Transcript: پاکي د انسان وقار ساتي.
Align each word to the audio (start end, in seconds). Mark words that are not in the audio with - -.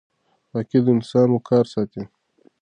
پاکي 0.49 0.79
د 0.85 0.87
انسان 0.95 1.27
وقار 1.31 1.65
ساتي. 1.73 2.03